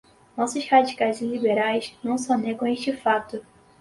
[0.35, 3.45] Nossos radicais e liberais não só negam este fato